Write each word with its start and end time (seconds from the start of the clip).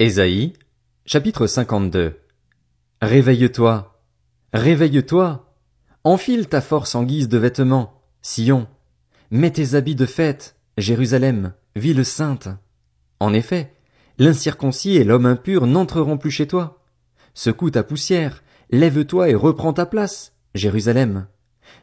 Ésaïe, 0.00 0.52
chapitre 1.06 1.48
52. 1.48 2.20
Réveille-toi, 3.02 4.00
réveille-toi, 4.52 5.52
enfile 6.04 6.46
ta 6.46 6.60
force 6.60 6.94
en 6.94 7.02
guise 7.02 7.28
de 7.28 7.36
vêtements, 7.36 8.00
Sion, 8.22 8.68
mets 9.32 9.50
tes 9.50 9.74
habits 9.74 9.96
de 9.96 10.06
fête, 10.06 10.54
Jérusalem, 10.76 11.52
ville 11.74 12.04
sainte. 12.04 12.48
En 13.18 13.32
effet, 13.32 13.74
l'incirconcis 14.18 14.94
et 14.94 15.02
l'homme 15.02 15.26
impur 15.26 15.66
n'entreront 15.66 16.16
plus 16.16 16.30
chez 16.30 16.46
toi. 16.46 16.84
Secoue 17.34 17.72
ta 17.72 17.82
poussière, 17.82 18.44
lève-toi 18.70 19.30
et 19.30 19.34
reprends 19.34 19.72
ta 19.72 19.84
place, 19.84 20.32
Jérusalem. 20.54 21.26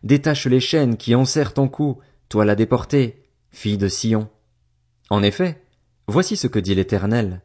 Détache 0.04 0.48
les 0.48 0.62
chaînes 0.62 0.96
qui 0.96 1.16
enserrent 1.16 1.54
ton 1.54 1.68
cou, 1.68 2.00
toi 2.30 2.46
la 2.46 2.56
déportée, 2.56 3.26
fille 3.52 3.78
de 3.78 3.90
Sion. 3.90 4.30
En 5.10 5.22
effet, 5.22 5.62
voici 6.08 6.38
ce 6.38 6.48
que 6.48 6.60
dit 6.60 6.76
l'Éternel. 6.76 7.42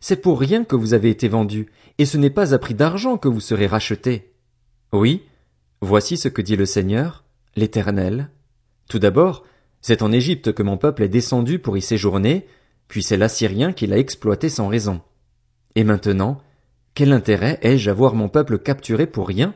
C'est 0.00 0.22
pour 0.22 0.40
rien 0.40 0.64
que 0.64 0.76
vous 0.76 0.94
avez 0.94 1.10
été 1.10 1.28
vendus, 1.28 1.68
et 1.98 2.06
ce 2.06 2.16
n'est 2.16 2.30
pas 2.30 2.54
à 2.54 2.58
prix 2.58 2.74
d'argent 2.74 3.18
que 3.18 3.28
vous 3.28 3.40
serez 3.40 3.66
rachetés. 3.66 4.32
Oui, 4.92 5.22
voici 5.80 6.16
ce 6.16 6.28
que 6.28 6.42
dit 6.42 6.56
le 6.56 6.66
Seigneur, 6.66 7.24
l'Éternel. 7.56 8.30
Tout 8.88 8.98
d'abord, 8.98 9.44
c'est 9.80 10.02
en 10.02 10.12
Égypte 10.12 10.52
que 10.52 10.62
mon 10.62 10.76
peuple 10.76 11.02
est 11.02 11.08
descendu 11.08 11.58
pour 11.58 11.76
y 11.76 11.82
séjourner, 11.82 12.46
puis 12.88 13.02
c'est 13.02 13.16
l'Assyrien 13.16 13.72
qui 13.72 13.86
l'a 13.86 13.98
exploité 13.98 14.48
sans 14.48 14.68
raison. 14.68 15.00
Et 15.74 15.84
maintenant, 15.84 16.40
quel 16.94 17.12
intérêt 17.12 17.58
ai-je 17.62 17.90
à 17.90 17.94
voir 17.94 18.14
mon 18.14 18.28
peuple 18.28 18.58
capturé 18.58 19.06
pour 19.06 19.28
rien? 19.28 19.54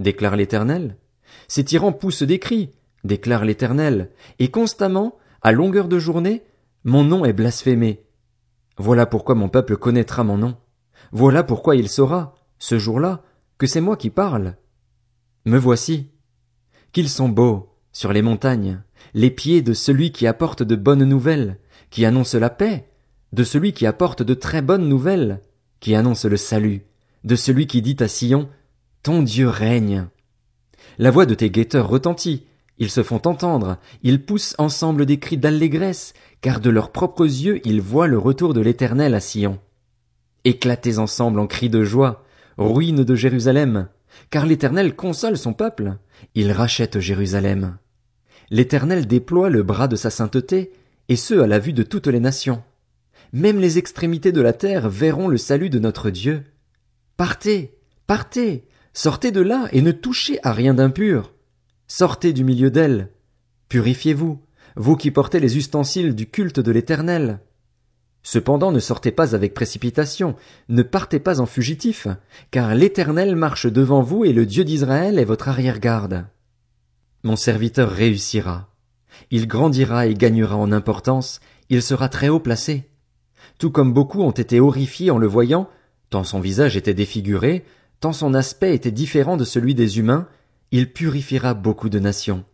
déclare 0.00 0.36
l'Éternel. 0.36 0.96
Ces 1.48 1.64
tyrans 1.64 1.92
poussent 1.92 2.22
des 2.22 2.38
cris, 2.38 2.70
déclare 3.04 3.44
l'Éternel, 3.44 4.10
et 4.38 4.50
constamment, 4.50 5.16
à 5.40 5.52
longueur 5.52 5.88
de 5.88 5.98
journée, 5.98 6.42
mon 6.84 7.04
nom 7.04 7.24
est 7.24 7.32
blasphémé. 7.32 8.03
Voilà 8.76 9.06
pourquoi 9.06 9.34
mon 9.34 9.48
peuple 9.48 9.76
connaîtra 9.76 10.24
mon 10.24 10.36
nom. 10.36 10.56
Voilà 11.12 11.42
pourquoi 11.44 11.76
il 11.76 11.88
saura, 11.88 12.34
ce 12.58 12.78
jour-là, 12.78 13.22
que 13.58 13.66
c'est 13.66 13.80
moi 13.80 13.96
qui 13.96 14.10
parle. 14.10 14.56
Me 15.44 15.58
voici. 15.58 16.10
Qu'ils 16.92 17.08
sont 17.08 17.28
beaux, 17.28 17.74
sur 17.92 18.12
les 18.12 18.22
montagnes, 18.22 18.82
les 19.14 19.30
pieds 19.30 19.62
de 19.62 19.72
celui 19.72 20.10
qui 20.10 20.26
apporte 20.26 20.62
de 20.62 20.76
bonnes 20.76 21.04
nouvelles, 21.04 21.58
qui 21.90 22.04
annonce 22.04 22.34
la 22.34 22.50
paix, 22.50 22.88
de 23.32 23.44
celui 23.44 23.72
qui 23.72 23.86
apporte 23.86 24.22
de 24.22 24.34
très 24.34 24.62
bonnes 24.62 24.88
nouvelles, 24.88 25.40
qui 25.80 25.94
annonce 25.94 26.24
le 26.24 26.36
salut, 26.36 26.82
de 27.24 27.36
celui 27.36 27.66
qui 27.66 27.82
dit 27.82 27.96
à 28.00 28.08
Sion, 28.08 28.48
Ton 29.02 29.22
Dieu 29.22 29.48
règne. 29.48 30.08
La 30.98 31.10
voix 31.10 31.26
de 31.26 31.34
tes 31.34 31.50
guetteurs 31.50 31.88
retentit, 31.88 32.46
ils 32.78 32.90
se 32.90 33.02
font 33.02 33.22
entendre, 33.26 33.78
ils 34.02 34.24
poussent 34.24 34.54
ensemble 34.58 35.06
des 35.06 35.18
cris 35.18 35.36
d'allégresse, 35.36 36.12
car 36.40 36.60
de 36.60 36.70
leurs 36.70 36.90
propres 36.90 37.24
yeux 37.24 37.60
ils 37.66 37.80
voient 37.80 38.08
le 38.08 38.18
retour 38.18 38.54
de 38.54 38.60
l'Éternel 38.60 39.14
à 39.14 39.20
Sion. 39.20 39.60
Éclatez 40.44 40.98
ensemble 40.98 41.38
en 41.38 41.46
cris 41.46 41.70
de 41.70 41.84
joie, 41.84 42.24
ruines 42.58 43.04
de 43.04 43.14
Jérusalem, 43.14 43.88
car 44.30 44.46
l'Éternel 44.46 44.94
console 44.94 45.36
son 45.38 45.52
peuple, 45.52 45.96
il 46.34 46.52
rachète 46.52 46.98
Jérusalem. 46.98 47.78
L'Éternel 48.50 49.06
déploie 49.06 49.50
le 49.50 49.62
bras 49.62 49.88
de 49.88 49.96
sa 49.96 50.10
sainteté, 50.10 50.72
et 51.08 51.16
ce 51.16 51.34
à 51.34 51.46
la 51.46 51.58
vue 51.58 51.72
de 51.72 51.82
toutes 51.82 52.06
les 52.06 52.20
nations. 52.20 52.62
Même 53.32 53.58
les 53.58 53.78
extrémités 53.78 54.32
de 54.32 54.40
la 54.40 54.52
terre 54.52 54.88
verront 54.88 55.28
le 55.28 55.36
salut 55.36 55.70
de 55.70 55.78
notre 55.78 56.10
Dieu. 56.10 56.44
Partez, 57.16 57.76
partez, 58.06 58.64
sortez 58.92 59.32
de 59.32 59.40
là 59.40 59.68
et 59.72 59.82
ne 59.82 59.92
touchez 59.92 60.38
à 60.42 60.52
rien 60.52 60.74
d'impur. 60.74 61.33
Sortez 61.86 62.32
du 62.32 62.44
milieu 62.44 62.70
d'elle. 62.70 63.10
Purifiez-vous, 63.68 64.40
vous 64.76 64.96
qui 64.96 65.10
portez 65.10 65.38
les 65.38 65.58
ustensiles 65.58 66.14
du 66.14 66.26
culte 66.26 66.58
de 66.58 66.72
l'Éternel. 66.72 67.40
Cependant 68.22 68.72
ne 68.72 68.80
sortez 68.80 69.12
pas 69.12 69.34
avec 69.34 69.52
précipitation, 69.52 70.34
ne 70.70 70.82
partez 70.82 71.20
pas 71.20 71.40
en 71.40 71.46
fugitif, 71.46 72.08
car 72.50 72.74
l'Éternel 72.74 73.36
marche 73.36 73.66
devant 73.66 74.00
vous 74.00 74.24
et 74.24 74.32
le 74.32 74.46
Dieu 74.46 74.64
d'Israël 74.64 75.18
est 75.18 75.26
votre 75.26 75.48
arrière-garde. 75.48 76.24
Mon 77.22 77.36
serviteur 77.36 77.90
réussira. 77.90 78.70
Il 79.30 79.46
grandira 79.46 80.06
et 80.06 80.14
gagnera 80.14 80.56
en 80.56 80.72
importance, 80.72 81.40
il 81.68 81.82
sera 81.82 82.08
très 82.08 82.30
haut 82.30 82.40
placé. 82.40 82.88
Tout 83.58 83.70
comme 83.70 83.92
beaucoup 83.92 84.22
ont 84.22 84.30
été 84.30 84.58
horrifiés 84.58 85.10
en 85.10 85.18
le 85.18 85.26
voyant, 85.26 85.68
tant 86.08 86.24
son 86.24 86.40
visage 86.40 86.78
était 86.78 86.94
défiguré, 86.94 87.64
tant 88.00 88.14
son 88.14 88.32
aspect 88.32 88.74
était 88.74 88.90
différent 88.90 89.36
de 89.36 89.44
celui 89.44 89.74
des 89.74 89.98
humains, 89.98 90.26
il 90.70 90.92
purifiera 90.92 91.54
beaucoup 91.54 91.88
de 91.88 91.98
nations. 91.98 92.44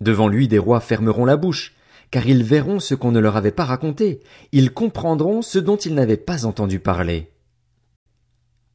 Devant 0.00 0.28
lui 0.28 0.48
des 0.48 0.58
rois 0.58 0.80
fermeront 0.80 1.24
la 1.24 1.36
bouche, 1.36 1.74
car 2.10 2.26
ils 2.26 2.44
verront 2.44 2.80
ce 2.80 2.94
qu'on 2.94 3.12
ne 3.12 3.20
leur 3.20 3.36
avait 3.36 3.50
pas 3.50 3.64
raconté, 3.64 4.20
ils 4.52 4.72
comprendront 4.72 5.42
ce 5.42 5.58
dont 5.58 5.76
ils 5.76 5.94
n'avaient 5.94 6.16
pas 6.16 6.46
entendu 6.46 6.78
parler. 6.78 7.32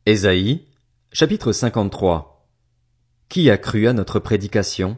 Ésaïe, 0.05 0.65
chapitre 1.11 1.51
53 1.51 2.47
Qui 3.29 3.49
a 3.49 3.57
cru 3.57 3.87
à 3.87 3.93
notre 3.93 4.19
prédication? 4.19 4.97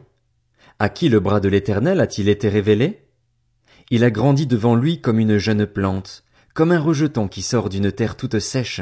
À 0.78 0.88
qui 0.88 1.08
le 1.08 1.20
bras 1.20 1.40
de 1.40 1.48
l'Éternel 1.48 2.00
a-t-il 2.00 2.28
été 2.28 2.48
révélé? 2.48 3.06
Il 3.90 4.02
a 4.02 4.10
grandi 4.10 4.46
devant 4.46 4.74
lui 4.74 5.00
comme 5.00 5.20
une 5.20 5.38
jeune 5.38 5.66
plante, 5.66 6.24
comme 6.54 6.72
un 6.72 6.80
rejeton 6.80 7.28
qui 7.28 7.42
sort 7.42 7.68
d'une 7.68 7.92
terre 7.92 8.16
toute 8.16 8.38
sèche. 8.38 8.80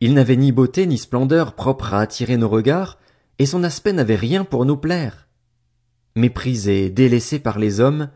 Il 0.00 0.14
n'avait 0.14 0.36
ni 0.36 0.52
beauté 0.52 0.86
ni 0.86 0.98
splendeur 0.98 1.54
propre 1.54 1.94
à 1.94 2.00
attirer 2.00 2.36
nos 2.36 2.48
regards, 2.48 2.98
et 3.38 3.46
son 3.46 3.64
aspect 3.64 3.92
n'avait 3.92 4.16
rien 4.16 4.44
pour 4.44 4.64
nous 4.64 4.76
plaire. 4.76 5.28
Méprisé, 6.14 6.90
délaissé 6.90 7.38
par 7.38 7.58
les 7.58 7.80
hommes, 7.80 8.10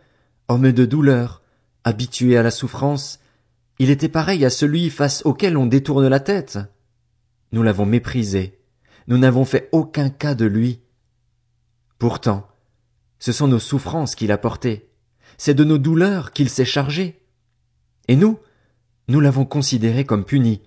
homme 0.48 0.72
de 0.72 0.84
douleur, 0.84 1.42
habitué 1.84 2.36
à 2.36 2.42
la 2.42 2.50
souffrance, 2.50 3.20
il 3.78 3.90
était 3.90 4.08
pareil 4.08 4.44
à 4.44 4.50
celui 4.50 4.90
face 4.90 5.22
auquel 5.24 5.56
on 5.56 5.66
détourne 5.66 6.08
la 6.08 6.20
tête. 6.20 6.58
Nous 7.52 7.62
l'avons 7.62 7.86
méprisé, 7.86 8.58
nous 9.06 9.18
n'avons 9.18 9.44
fait 9.44 9.68
aucun 9.72 10.10
cas 10.10 10.34
de 10.34 10.46
lui. 10.46 10.80
Pourtant, 11.98 12.48
ce 13.18 13.32
sont 13.32 13.48
nos 13.48 13.58
souffrances 13.58 14.14
qu'il 14.14 14.32
a 14.32 14.38
portées, 14.38 14.90
c'est 15.36 15.54
de 15.54 15.64
nos 15.64 15.78
douleurs 15.78 16.32
qu'il 16.32 16.48
s'est 16.48 16.64
chargé. 16.64 17.22
Et 18.08 18.16
nous, 18.16 18.38
nous 19.08 19.20
l'avons 19.20 19.44
considéré 19.44 20.04
comme 20.04 20.24
puni, 20.24 20.62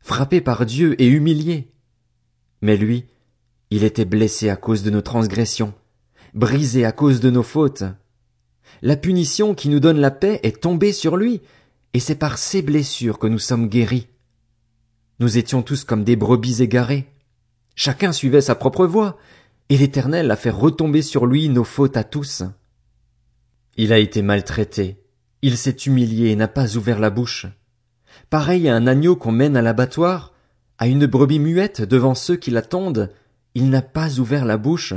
frappé 0.00 0.40
par 0.40 0.66
Dieu 0.66 1.00
et 1.00 1.06
humilié. 1.06 1.72
Mais 2.62 2.76
lui, 2.76 3.06
il 3.70 3.84
était 3.84 4.04
blessé 4.04 4.48
à 4.48 4.56
cause 4.56 4.82
de 4.82 4.90
nos 4.90 5.02
transgressions, 5.02 5.74
brisé 6.34 6.84
à 6.84 6.92
cause 6.92 7.20
de 7.20 7.30
nos 7.30 7.42
fautes. 7.42 7.84
La 8.82 8.96
punition 8.96 9.54
qui 9.54 9.68
nous 9.68 9.80
donne 9.80 9.98
la 9.98 10.10
paix 10.10 10.40
est 10.42 10.60
tombée 10.60 10.92
sur 10.92 11.16
lui, 11.16 11.40
et 11.94 12.00
c'est 12.00 12.14
par 12.14 12.38
ses 12.38 12.62
blessures 12.62 13.18
que 13.18 13.26
nous 13.26 13.38
sommes 13.38 13.68
guéris. 13.68 14.08
Nous 15.18 15.38
étions 15.38 15.62
tous 15.62 15.84
comme 15.84 16.04
des 16.04 16.16
brebis 16.16 16.62
égarées. 16.62 17.06
Chacun 17.74 18.12
suivait 18.12 18.40
sa 18.40 18.54
propre 18.54 18.86
voie, 18.86 19.18
et 19.68 19.78
l'Éternel 19.78 20.30
a 20.30 20.36
fait 20.36 20.50
retomber 20.50 21.02
sur 21.02 21.26
lui 21.26 21.48
nos 21.48 21.64
fautes 21.64 21.96
à 21.96 22.04
tous. 22.04 22.42
Il 23.76 23.92
a 23.92 23.98
été 23.98 24.22
maltraité, 24.22 25.02
il 25.42 25.56
s'est 25.56 25.76
humilié 25.86 26.28
et 26.28 26.36
n'a 26.36 26.48
pas 26.48 26.76
ouvert 26.76 26.98
la 26.98 27.10
bouche. 27.10 27.46
Pareil 28.30 28.68
à 28.68 28.76
un 28.76 28.86
agneau 28.86 29.16
qu'on 29.16 29.32
mène 29.32 29.56
à 29.56 29.62
l'abattoir, 29.62 30.32
à 30.78 30.86
une 30.86 31.06
brebis 31.06 31.38
muette 31.38 31.82
devant 31.82 32.14
ceux 32.14 32.36
qui 32.36 32.50
l'attendent, 32.50 33.10
il 33.56 33.70
n'a 33.70 33.80
pas 33.80 34.20
ouvert 34.20 34.44
la 34.44 34.58
bouche. 34.58 34.92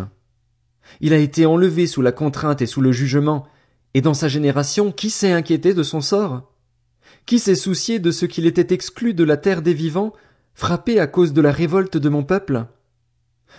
Il 0.99 1.13
a 1.13 1.17
été 1.17 1.45
enlevé 1.45 1.87
sous 1.87 2.01
la 2.01 2.11
contrainte 2.11 2.61
et 2.61 2.65
sous 2.65 2.81
le 2.81 2.91
jugement, 2.91 3.47
et 3.93 4.01
dans 4.01 4.13
sa 4.13 4.27
génération, 4.27 4.91
qui 4.91 5.09
s'est 5.09 5.31
inquiété 5.31 5.73
de 5.73 5.81
son 5.81 6.01
sort? 6.01 6.51
Qui 7.25 7.39
s'est 7.39 7.55
soucié 7.55 7.99
de 7.99 8.11
ce 8.11 8.25
qu'il 8.25 8.45
était 8.45 8.73
exclu 8.73 9.13
de 9.13 9.23
la 9.23 9.37
terre 9.37 9.61
des 9.61 9.73
vivants, 9.73 10.11
frappé 10.53 10.99
à 10.99 11.07
cause 11.07 11.31
de 11.31 11.39
la 11.39 11.53
révolte 11.53 11.95
de 11.95 12.09
mon 12.09 12.25
peuple? 12.25 12.65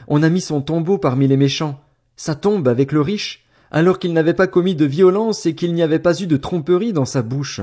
On 0.07 0.23
a 0.23 0.29
mis 0.29 0.43
son 0.43 0.61
tombeau 0.61 0.99
parmi 0.99 1.27
les 1.29 1.39
méchants, 1.39 1.83
sa 2.15 2.35
tombe 2.35 2.69
avec 2.69 2.93
le 2.93 3.01
riche, 3.01 3.47
alors 3.71 4.01
qu'il 4.01 4.13
n'avait 4.13 4.35
pas 4.35 4.49
commis 4.49 4.75
de 4.75 4.85
violence 4.85 5.47
et 5.47 5.55
qu'il 5.55 5.73
n'y 5.73 5.83
avait 5.83 5.99
pas 5.99 6.21
eu 6.21 6.27
de 6.27 6.37
tromperie 6.37 6.93
dans 6.93 7.07
sa 7.07 7.23
bouche. 7.23 7.63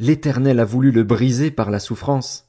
L'Éternel 0.00 0.60
a 0.60 0.64
voulu 0.64 0.92
le 0.92 1.02
briser 1.02 1.50
par 1.50 1.70
la 1.70 1.78
souffrance. 1.78 2.48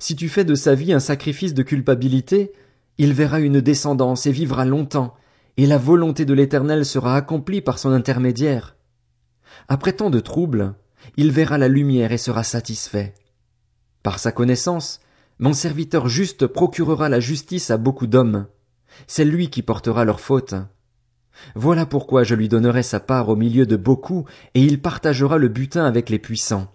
Si 0.00 0.16
tu 0.16 0.28
fais 0.28 0.44
de 0.44 0.56
sa 0.56 0.74
vie 0.74 0.92
un 0.92 0.98
sacrifice 0.98 1.54
de 1.54 1.62
culpabilité, 1.62 2.52
il 2.98 3.12
verra 3.12 3.40
une 3.40 3.60
descendance 3.60 4.26
et 4.26 4.32
vivra 4.32 4.64
longtemps, 4.64 5.14
et 5.56 5.66
la 5.66 5.78
volonté 5.78 6.24
de 6.24 6.34
l'Éternel 6.34 6.84
sera 6.84 7.16
accomplie 7.16 7.60
par 7.60 7.78
son 7.78 7.92
intermédiaire. 7.92 8.76
Après 9.68 9.92
tant 9.92 10.10
de 10.10 10.20
troubles, 10.20 10.74
il 11.16 11.30
verra 11.30 11.58
la 11.58 11.68
lumière 11.68 12.12
et 12.12 12.18
sera 12.18 12.42
satisfait. 12.42 13.14
Par 14.02 14.18
sa 14.18 14.32
connaissance, 14.32 15.00
mon 15.38 15.52
serviteur 15.52 16.08
juste 16.08 16.46
procurera 16.46 17.08
la 17.08 17.20
justice 17.20 17.70
à 17.70 17.76
beaucoup 17.76 18.06
d'hommes. 18.06 18.46
C'est 19.06 19.24
lui 19.24 19.50
qui 19.50 19.62
portera 19.62 20.04
leurs 20.04 20.20
fautes. 20.20 20.54
Voilà 21.54 21.84
pourquoi 21.84 22.22
je 22.22 22.34
lui 22.34 22.48
donnerai 22.48 22.82
sa 22.82 23.00
part 23.00 23.28
au 23.28 23.36
milieu 23.36 23.66
de 23.66 23.76
beaucoup, 23.76 24.24
et 24.54 24.62
il 24.62 24.80
partagera 24.80 25.36
le 25.36 25.48
butin 25.48 25.84
avec 25.84 26.08
les 26.08 26.18
puissants. 26.18 26.72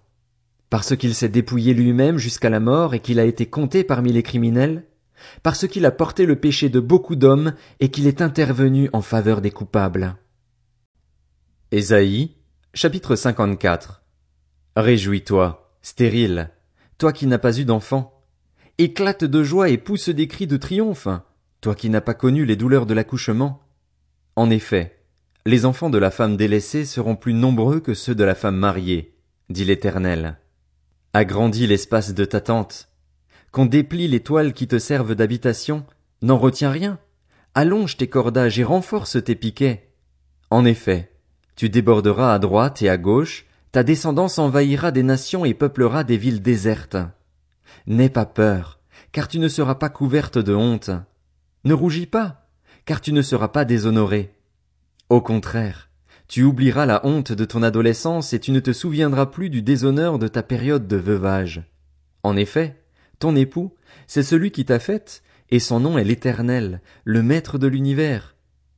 Parce 0.69 0.95
qu'il 0.95 1.15
s'est 1.15 1.29
dépouillé 1.29 1.73
lui-même 1.73 2.17
jusqu'à 2.17 2.49
la 2.49 2.59
mort 2.59 2.93
et 2.93 2.99
qu'il 2.99 3.19
a 3.19 3.25
été 3.25 3.47
compté 3.47 3.83
parmi 3.83 4.13
les 4.13 4.23
criminels, 4.23 4.85
parce 5.43 5.67
qu'il 5.67 5.85
a 5.85 5.91
porté 5.91 6.25
le 6.25 6.35
péché 6.35 6.69
de 6.69 6.79
beaucoup 6.79 7.15
d'hommes 7.15 7.53
et 7.79 7.89
qu'il 7.89 8.07
est 8.07 8.21
intervenu 8.21 8.89
en 8.93 9.01
faveur 9.01 9.41
des 9.41 9.51
coupables. 9.51 10.15
Ésaïe, 11.71 12.35
chapitre 12.73 13.15
54 13.15 14.03
Réjouis-toi, 14.75 15.75
stérile, 15.81 16.51
toi 16.97 17.13
qui 17.13 17.27
n'as 17.27 17.37
pas 17.37 17.57
eu 17.57 17.65
d'enfant. 17.65 18.23
Éclate 18.77 19.25
de 19.25 19.43
joie 19.43 19.69
et 19.69 19.77
pousse 19.77 20.09
des 20.09 20.27
cris 20.27 20.47
de 20.47 20.57
triomphe, 20.57 21.07
toi 21.59 21.75
qui 21.75 21.89
n'as 21.89 22.01
pas 22.01 22.13
connu 22.13 22.45
les 22.45 22.55
douleurs 22.55 22.85
de 22.85 22.93
l'accouchement. 22.93 23.61
En 24.35 24.49
effet, 24.49 25.01
les 25.45 25.65
enfants 25.65 25.89
de 25.89 25.97
la 25.97 26.11
femme 26.11 26.37
délaissée 26.37 26.85
seront 26.85 27.15
plus 27.15 27.33
nombreux 27.33 27.79
que 27.79 27.93
ceux 27.93 28.15
de 28.15 28.23
la 28.23 28.35
femme 28.35 28.57
mariée, 28.57 29.15
dit 29.49 29.65
l'Éternel. 29.65 30.37
Agrandis 31.13 31.67
l'espace 31.67 32.13
de 32.13 32.25
ta 32.25 32.39
tente. 32.39 32.89
Qu'on 33.51 33.65
déplie 33.65 34.07
les 34.07 34.21
toiles 34.21 34.53
qui 34.53 34.67
te 34.67 34.79
servent 34.79 35.15
d'habitation, 35.15 35.85
n'en 36.21 36.37
retiens 36.37 36.71
rien. 36.71 36.99
Allonge 37.53 37.97
tes 37.97 38.07
cordages 38.07 38.59
et 38.59 38.63
renforce 38.63 39.21
tes 39.21 39.35
piquets. 39.35 39.89
En 40.49 40.63
effet, 40.63 41.11
tu 41.55 41.69
déborderas 41.69 42.33
à 42.33 42.39
droite 42.39 42.81
et 42.81 42.89
à 42.89 42.97
gauche, 42.97 43.45
ta 43.71 43.83
descendance 43.83 44.39
envahira 44.39 44.91
des 44.91 45.03
nations 45.03 45.45
et 45.45 45.53
peuplera 45.53 46.03
des 46.03 46.17
villes 46.17 46.41
désertes. 46.41 46.97
N'aie 47.87 48.09
pas 48.09 48.25
peur, 48.25 48.79
car 49.11 49.27
tu 49.27 49.39
ne 49.39 49.47
seras 49.47 49.75
pas 49.75 49.89
couverte 49.89 50.37
de 50.37 50.53
honte. 50.53 50.91
Ne 51.63 51.73
rougis 51.73 52.05
pas, 52.05 52.47
car 52.85 53.01
tu 53.01 53.11
ne 53.11 53.21
seras 53.21 53.49
pas 53.49 53.65
déshonoré. 53.65 54.33
Au 55.09 55.21
contraire, 55.21 55.89
tu 56.27 56.43
oublieras 56.43 56.85
la 56.85 57.05
honte 57.05 57.33
de 57.33 57.43
ton 57.43 57.63
adolescence 57.63 58.31
et 58.31 58.39
tu 58.39 58.51
ne 58.51 58.61
te 58.61 58.71
souviendras 58.71 59.25
plus 59.25 59.49
du 59.49 59.61
déshonneur 59.61 60.19
de 60.19 60.29
ta 60.29 60.41
période 60.43 60.87
de 60.87 60.95
veuvage. 60.95 61.63
En 62.23 62.37
effet, 62.37 62.80
ton 63.21 63.35
époux, 63.35 63.73
c'est 64.07 64.23
celui 64.23 64.51
qui 64.51 64.65
t'a 64.65 64.79
faite, 64.79 65.23
et 65.51 65.59
son 65.59 65.79
nom 65.79 65.97
est 65.97 66.03
l'Éternel, 66.03 66.81
le 67.05 67.23
Maître 67.23 67.57
de 67.57 67.67
l'univers. 67.67 68.35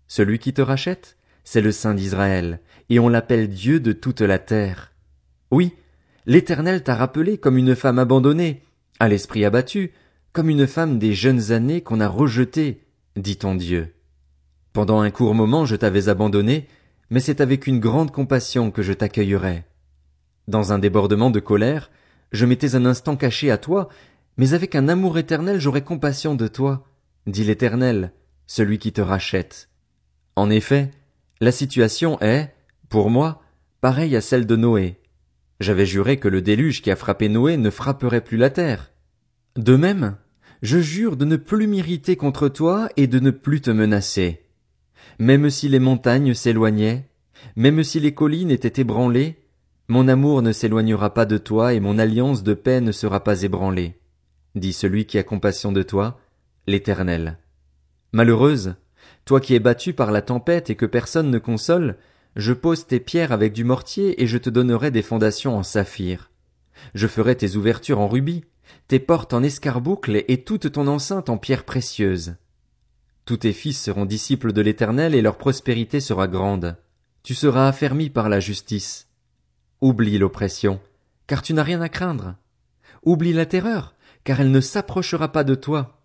Celui 0.07 0.37
qui 0.37 0.53
te 0.53 0.61
rachète, 0.61 1.17
c'est 1.43 1.61
le 1.61 1.71
Saint 1.71 1.95
d'Israël, 1.95 2.59
et 2.89 2.99
on 2.99 3.09
l'appelle 3.09 3.47
Dieu 3.47 3.79
de 3.79 3.93
toute 3.93 4.21
la 4.21 4.39
terre. 4.39 4.91
Oui, 5.49 5.73
l'Éternel 6.25 6.83
t'a 6.83 6.95
rappelé 6.95 7.37
comme 7.37 7.57
une 7.57 7.75
femme 7.75 7.99
abandonnée, 7.99 8.61
à 8.99 9.07
l'esprit 9.07 9.45
abattu, 9.45 9.93
comme 10.33 10.49
une 10.49 10.67
femme 10.67 10.99
des 10.99 11.13
jeunes 11.13 11.51
années 11.51 11.81
qu'on 11.81 12.01
a 12.01 12.07
rejetée, 12.07 12.83
dit 13.15 13.37
ton 13.37 13.55
Dieu. 13.55 13.93
Pendant 14.73 14.99
un 14.99 15.11
court 15.11 15.35
moment 15.35 15.65
je 15.65 15.75
t'avais 15.75 16.09
abandonné, 16.09 16.67
mais 17.09 17.21
c'est 17.21 17.39
avec 17.39 17.65
une 17.65 17.79
grande 17.79 18.11
compassion 18.11 18.71
que 18.71 18.81
je 18.81 18.93
t'accueillerai. 18.93 19.63
Dans 20.47 20.73
un 20.73 20.79
débordement 20.79 21.29
de 21.29 21.39
colère, 21.39 21.91
je 22.33 22.45
m'étais 22.45 22.75
un 22.75 22.85
instant 22.85 23.15
caché 23.15 23.51
à 23.51 23.57
toi, 23.57 23.89
mais 24.37 24.53
avec 24.53 24.75
un 24.75 24.87
amour 24.87 25.17
éternel 25.17 25.59
j'aurai 25.59 25.81
compassion 25.81 26.35
de 26.35 26.47
toi, 26.47 26.87
dit 27.27 27.43
l'Éternel, 27.43 28.11
celui 28.47 28.79
qui 28.79 28.91
te 28.91 29.01
rachète. 29.01 29.69
En 30.35 30.49
effet, 30.49 30.91
la 31.39 31.51
situation 31.51 32.19
est, 32.21 32.53
pour 32.89 33.09
moi, 33.09 33.41
pareille 33.81 34.15
à 34.15 34.21
celle 34.21 34.45
de 34.45 34.55
Noé. 34.55 34.99
J'avais 35.59 35.85
juré 35.85 36.17
que 36.17 36.27
le 36.27 36.41
déluge 36.41 36.81
qui 36.81 36.91
a 36.91 36.95
frappé 36.95 37.29
Noé 37.29 37.57
ne 37.57 37.69
frapperait 37.69 38.23
plus 38.23 38.37
la 38.37 38.49
terre. 38.49 38.91
De 39.55 39.75
même, 39.75 40.17
je 40.61 40.79
jure 40.79 41.17
de 41.17 41.25
ne 41.25 41.35
plus 41.35 41.67
m'irriter 41.67 42.15
contre 42.15 42.49
toi 42.49 42.89
et 42.97 43.07
de 43.07 43.19
ne 43.19 43.31
plus 43.31 43.61
te 43.61 43.69
menacer. 43.69 44.41
Même 45.19 45.49
si 45.49 45.69
les 45.69 45.79
montagnes 45.79 46.33
s'éloignaient, 46.33 47.09
même 47.55 47.83
si 47.83 47.99
les 47.99 48.13
collines 48.13 48.51
étaient 48.51 48.81
ébranlées, 48.81 49.37
mon 49.89 50.07
amour 50.07 50.41
ne 50.41 50.51
s'éloignera 50.51 51.13
pas 51.13 51.25
de 51.25 51.37
toi 51.37 51.73
et 51.73 51.79
mon 51.79 51.99
alliance 51.99 52.43
de 52.43 52.53
paix 52.53 52.81
ne 52.81 52.91
sera 52.91 53.23
pas 53.23 53.43
ébranlée, 53.43 53.95
dit 54.55 54.73
celui 54.73 55.05
qui 55.05 55.17
a 55.17 55.23
compassion 55.23 55.71
de 55.71 55.83
toi, 55.83 56.19
l'Éternel. 56.67 57.37
Malheureuse, 58.11 58.75
toi 59.25 59.39
qui 59.39 59.55
es 59.55 59.59
battue 59.59 59.93
par 59.93 60.11
la 60.11 60.21
tempête 60.21 60.69
et 60.69 60.75
que 60.75 60.85
personne 60.85 61.31
ne 61.31 61.39
console, 61.39 61.97
je 62.35 62.53
pose 62.53 62.87
tes 62.87 62.99
pierres 62.99 63.31
avec 63.31 63.53
du 63.53 63.63
mortier 63.63 64.21
et 64.21 64.27
je 64.27 64.37
te 64.37 64.49
donnerai 64.49 64.91
des 64.91 65.01
fondations 65.01 65.57
en 65.57 65.63
saphir. 65.63 66.31
Je 66.93 67.07
ferai 67.07 67.35
tes 67.35 67.55
ouvertures 67.55 67.99
en 67.99 68.07
rubis, 68.07 68.43
tes 68.87 68.99
portes 68.99 69.33
en 69.33 69.43
escarboucle 69.43 70.23
et 70.27 70.43
toute 70.43 70.71
ton 70.71 70.87
enceinte 70.87 71.29
en 71.29 71.37
pierres 71.37 71.63
précieuses. 71.63 72.35
Tous 73.25 73.37
tes 73.37 73.53
fils 73.53 73.81
seront 73.81 74.05
disciples 74.05 74.51
de 74.51 74.61
l'Éternel 74.61 75.15
et 75.15 75.21
leur 75.21 75.37
prospérité 75.37 75.99
sera 75.99 76.27
grande. 76.27 76.75
Tu 77.23 77.33
seras 77.35 77.69
affermi 77.69 78.09
par 78.09 78.27
la 78.27 78.39
justice. 78.41 79.07
Oublie 79.79 80.17
l'oppression, 80.17 80.81
car 81.27 81.41
tu 81.41 81.53
n'as 81.53 81.63
rien 81.63 81.81
à 81.81 81.89
craindre. 81.89 82.35
Oublie 83.03 83.33
la 83.33 83.45
terreur, 83.45 83.95
car 84.23 84.41
elle 84.41 84.51
ne 84.51 84.61
s'approchera 84.61 85.31
pas 85.31 85.43
de 85.43 85.55
toi. 85.55 86.01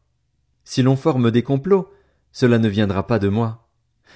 Si 0.65 0.83
l'on 0.83 0.97
forme 0.97 1.31
des 1.31 1.43
complots, 1.43 1.91
cela 2.33 2.59
ne 2.59 2.69
viendra 2.69 3.07
pas 3.07 3.19
de 3.19 3.29
moi. 3.29 3.69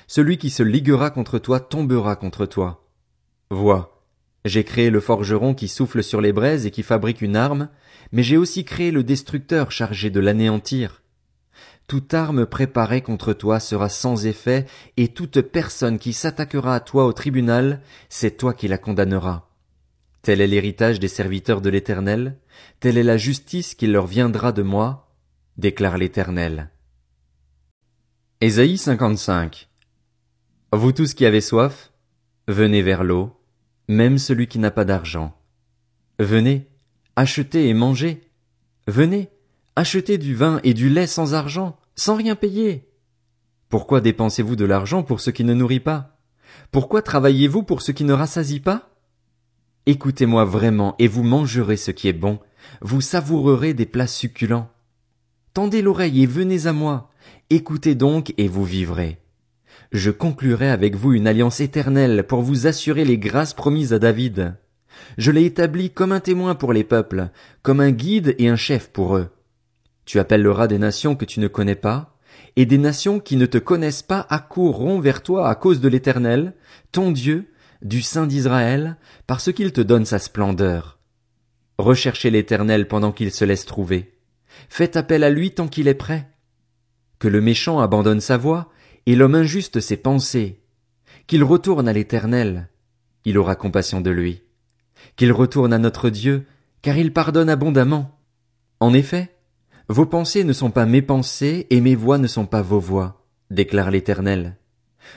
Celui 0.06 0.38
qui 0.38 0.50
se 0.50 0.62
liguera 0.62 1.10
contre 1.10 1.38
toi 1.38 1.60
tombera 1.60 2.16
contre 2.16 2.46
toi. 2.46 2.86
Vois, 3.50 4.02
j'ai 4.44 4.64
créé 4.64 4.90
le 4.90 5.00
forgeron 5.00 5.54
qui 5.54 5.68
souffle 5.68 6.02
sur 6.02 6.20
les 6.20 6.32
braises 6.32 6.66
et 6.66 6.70
qui 6.70 6.82
fabrique 6.82 7.22
une 7.22 7.36
arme, 7.36 7.68
mais 8.10 8.22
j'ai 8.22 8.36
aussi 8.36 8.64
créé 8.64 8.90
le 8.90 9.04
destructeur 9.04 9.70
chargé 9.70 10.10
de 10.10 10.20
l'anéantir 10.20 11.02
toute 11.92 12.14
arme 12.14 12.46
préparée 12.46 13.02
contre 13.02 13.34
toi 13.34 13.60
sera 13.60 13.90
sans 13.90 14.24
effet, 14.24 14.64
et 14.96 15.08
toute 15.08 15.42
personne 15.42 15.98
qui 15.98 16.14
s'attaquera 16.14 16.74
à 16.74 16.80
toi 16.80 17.04
au 17.04 17.12
tribunal, 17.12 17.82
c'est 18.08 18.38
toi 18.38 18.54
qui 18.54 18.66
la 18.66 18.78
condamneras. 18.78 19.48
Tel 20.22 20.40
est 20.40 20.46
l'héritage 20.46 21.00
des 21.00 21.08
serviteurs 21.08 21.60
de 21.60 21.68
l'Éternel, 21.68 22.38
telle 22.80 22.98
est 22.98 23.02
la 23.02 23.16
justice 23.16 23.74
qui 23.74 23.86
leur 23.86 24.06
viendra 24.06 24.52
de 24.52 24.62
moi, 24.62 25.14
déclare 25.56 25.98
l'Éternel. 25.98 26.70
Ésaïe 28.40 28.78
55 28.78 29.68
Vous 30.72 30.92
tous 30.92 31.14
qui 31.14 31.26
avez 31.26 31.40
soif, 31.40 31.92
venez 32.48 32.82
vers 32.82 33.04
l'eau, 33.04 33.40
même 33.88 34.18
celui 34.18 34.46
qui 34.46 34.58
n'a 34.58 34.70
pas 34.70 34.84
d'argent. 34.84 35.36
Venez, 36.18 36.68
achetez 37.16 37.68
et 37.68 37.74
mangez. 37.74 38.28
Venez, 38.88 39.30
Achetez 39.74 40.18
du 40.18 40.34
vin 40.34 40.60
et 40.64 40.74
du 40.74 40.90
lait 40.90 41.06
sans 41.06 41.32
argent, 41.32 41.78
sans 41.96 42.14
rien 42.14 42.36
payer. 42.36 42.90
Pourquoi 43.70 44.02
dépensez-vous 44.02 44.54
de 44.54 44.66
l'argent 44.66 45.02
pour 45.02 45.20
ce 45.20 45.30
qui 45.30 45.44
ne 45.44 45.54
nourrit 45.54 45.80
pas? 45.80 46.18
Pourquoi 46.70 47.00
travaillez-vous 47.00 47.62
pour 47.62 47.80
ce 47.80 47.90
qui 47.90 48.04
ne 48.04 48.12
rassasie 48.12 48.60
pas? 48.60 48.91
Écoutez-moi 49.86 50.44
vraiment 50.44 50.94
et 51.00 51.08
vous 51.08 51.24
mangerez 51.24 51.76
ce 51.76 51.90
qui 51.90 52.06
est 52.06 52.12
bon, 52.12 52.38
vous 52.82 53.00
savourerez 53.00 53.74
des 53.74 53.86
plats 53.86 54.06
succulents. 54.06 54.70
Tendez 55.54 55.82
l'oreille 55.82 56.22
et 56.22 56.26
venez 56.26 56.68
à 56.68 56.72
moi, 56.72 57.10
écoutez 57.50 57.96
donc 57.96 58.32
et 58.38 58.46
vous 58.46 58.64
vivrez. 58.64 59.18
Je 59.90 60.12
conclurai 60.12 60.70
avec 60.70 60.94
vous 60.94 61.12
une 61.12 61.26
alliance 61.26 61.60
éternelle 61.60 62.24
pour 62.28 62.42
vous 62.42 62.68
assurer 62.68 63.04
les 63.04 63.18
grâces 63.18 63.54
promises 63.54 63.92
à 63.92 63.98
David. 63.98 64.54
Je 65.18 65.32
l'ai 65.32 65.46
établi 65.46 65.90
comme 65.90 66.12
un 66.12 66.20
témoin 66.20 66.54
pour 66.54 66.72
les 66.72 66.84
peuples, 66.84 67.30
comme 67.62 67.80
un 67.80 67.90
guide 67.90 68.36
et 68.38 68.48
un 68.48 68.56
chef 68.56 68.88
pour 68.88 69.16
eux. 69.16 69.30
Tu 70.04 70.20
appelleras 70.20 70.68
des 70.68 70.78
nations 70.78 71.16
que 71.16 71.24
tu 71.24 71.40
ne 71.40 71.48
connais 71.48 71.74
pas, 71.74 72.16
et 72.54 72.66
des 72.66 72.78
nations 72.78 73.18
qui 73.18 73.36
ne 73.36 73.46
te 73.46 73.58
connaissent 73.58 74.02
pas 74.02 74.26
accourront 74.30 75.00
vers 75.00 75.22
toi 75.22 75.48
à 75.48 75.54
cause 75.56 75.80
de 75.80 75.88
l'Éternel, 75.88 76.54
ton 76.92 77.10
Dieu, 77.10 77.51
du 77.82 78.02
Saint 78.02 78.26
d'Israël, 78.26 78.96
parce 79.26 79.52
qu'il 79.52 79.72
te 79.72 79.80
donne 79.80 80.04
sa 80.04 80.18
splendeur. 80.18 80.98
Recherchez 81.78 82.30
l'Éternel 82.30 82.88
pendant 82.88 83.12
qu'il 83.12 83.32
se 83.32 83.44
laisse 83.44 83.66
trouver. 83.66 84.18
Faites 84.68 84.96
appel 84.96 85.24
à 85.24 85.30
lui 85.30 85.52
tant 85.52 85.68
qu'il 85.68 85.88
est 85.88 85.94
prêt. 85.94 86.28
Que 87.18 87.28
le 87.28 87.40
méchant 87.40 87.80
abandonne 87.80 88.20
sa 88.20 88.36
voie, 88.36 88.70
et 89.06 89.16
l'homme 89.16 89.34
injuste 89.34 89.80
ses 89.80 89.96
pensées. 89.96 90.62
Qu'il 91.26 91.44
retourne 91.44 91.88
à 91.88 91.92
l'Éternel. 91.92 92.68
Il 93.24 93.38
aura 93.38 93.56
compassion 93.56 94.00
de 94.00 94.10
lui. 94.10 94.42
Qu'il 95.16 95.32
retourne 95.32 95.72
à 95.72 95.78
notre 95.78 96.10
Dieu, 96.10 96.46
car 96.82 96.96
il 96.96 97.12
pardonne 97.12 97.48
abondamment. 97.48 98.18
En 98.80 98.92
effet, 98.92 99.34
vos 99.88 100.06
pensées 100.06 100.44
ne 100.44 100.52
sont 100.52 100.70
pas 100.70 100.86
mes 100.86 101.02
pensées 101.02 101.66
et 101.70 101.80
mes 101.80 101.94
voix 101.94 102.18
ne 102.18 102.26
sont 102.26 102.46
pas 102.46 102.62
vos 102.62 102.80
voix, 102.80 103.26
déclare 103.50 103.90
l'Éternel. 103.90 104.56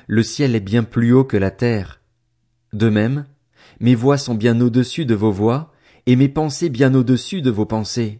Le 0.08 0.24
ciel 0.24 0.56
est 0.56 0.60
bien 0.60 0.84
plus 0.84 1.14
haut 1.14 1.24
que 1.24 1.38
la 1.38 1.52
terre. 1.52 2.02
De 2.76 2.90
même, 2.90 3.26
mes 3.80 3.96
voix 3.96 4.18
sont 4.18 4.36
bien 4.36 4.60
au-dessus 4.60 5.06
de 5.06 5.16
vos 5.16 5.32
voix, 5.32 5.72
et 6.08 6.18
mes 6.18 6.28
pensées 6.28 6.70
bien 6.70 6.94
au-dessus 6.94 7.42
de 7.42 7.50
vos 7.50 7.66
pensées. 7.66 8.20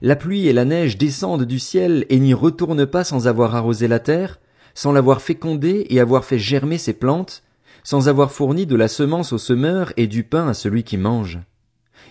La 0.00 0.16
pluie 0.16 0.48
et 0.48 0.54
la 0.54 0.64
neige 0.64 0.96
descendent 0.96 1.44
du 1.44 1.58
ciel 1.58 2.06
et 2.08 2.18
n'y 2.18 2.32
retournent 2.32 2.86
pas 2.86 3.04
sans 3.04 3.28
avoir 3.28 3.54
arrosé 3.54 3.86
la 3.86 3.98
terre, 3.98 4.40
sans 4.72 4.92
l'avoir 4.92 5.20
fécondée 5.20 5.86
et 5.90 6.00
avoir 6.00 6.24
fait 6.24 6.38
germer 6.38 6.78
ses 6.78 6.94
plantes, 6.94 7.42
sans 7.84 8.08
avoir 8.08 8.32
fourni 8.32 8.64
de 8.64 8.76
la 8.76 8.88
semence 8.88 9.34
au 9.34 9.38
semeur 9.38 9.92
et 9.98 10.06
du 10.06 10.24
pain 10.24 10.48
à 10.48 10.54
celui 10.54 10.82
qui 10.82 10.96
mange. 10.96 11.38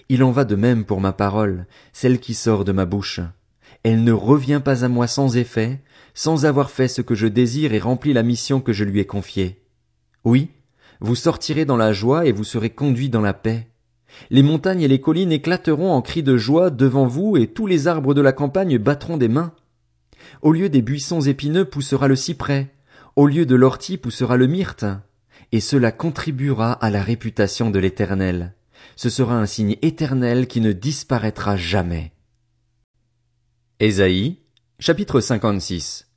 Il 0.08 0.24
en 0.24 0.32
va 0.32 0.46
de 0.46 0.56
même 0.56 0.86
pour 0.86 1.02
ma 1.02 1.14
parole, 1.14 1.66
celle 1.94 2.20
qui 2.20 2.36
sort 2.36 2.64
de 2.64 2.72
ma 2.74 2.86
bouche 2.86 3.22
elle 3.86 4.04
ne 4.04 4.12
revient 4.12 4.62
pas 4.66 4.84
à 4.84 4.88
moi 4.88 5.06
sans 5.06 5.38
effet, 5.38 5.80
sans 6.16 6.48
avoir 6.48 6.72
fait 6.72 6.88
ce 6.88 7.04
que 7.04 7.14
je 7.14 7.28
désire 7.28 7.72
et 7.72 7.78
rempli 7.78 8.14
la 8.14 8.24
mission 8.24 8.60
que 8.60 8.74
je 8.74 8.84
lui 8.84 9.00
ai 9.00 9.06
confiée. 9.06 9.62
Oui, 10.24 10.50
vous 11.02 11.16
sortirez 11.16 11.66
dans 11.66 11.78
la 11.78 11.94
joie 11.94 12.26
et 12.26 12.32
vous 12.32 12.44
serez 12.44 12.70
conduits 12.70 13.10
dans 13.10 13.22
la 13.22 13.34
paix. 13.34 13.68
Les 14.30 14.44
montagnes 14.44 14.82
et 14.82 14.88
les 14.88 15.02
collines 15.02 15.32
éclateront 15.32 15.92
en 15.92 16.02
cris 16.02 16.24
de 16.24 16.38
joie 16.38 16.70
devant 16.70 17.06
vous 17.06 17.38
et 17.38 17.48
tous 17.48 17.68
les 17.68 17.88
arbres 17.88 18.14
de 18.14 18.22
la 18.22 18.32
campagne 18.32 18.78
battront 18.78 19.18
des 19.18 19.28
mains. 19.28 19.54
Au 20.42 20.52
lieu 20.52 20.70
des 20.70 20.82
buissons 20.82 21.22
épineux 21.22 21.66
poussera 21.66 22.08
le 22.08 22.16
cyprès, 22.16 22.74
au 23.16 23.28
lieu 23.28 23.46
de 23.46 23.56
l'ortie 23.56 23.98
poussera 23.98 24.38
le 24.38 24.48
myrte, 24.48 24.86
et 25.52 25.60
cela 25.60 25.92
contribuera 25.92 26.74
à 26.74 26.90
la 26.90 27.02
réputation 27.02 27.70
de 27.70 27.80
l'Éternel, 27.80 28.54
Ce 28.96 29.10
sera 29.10 29.38
un 29.38 29.46
signe 29.46 29.76
éternel 29.82 30.48
qui 30.48 30.62
ne 30.62 30.72
disparaîtra 30.72 31.58
jamais. 31.58 32.12
Ésaïe, 33.80 34.38
chapitre 34.80 35.20
56. 35.20 36.08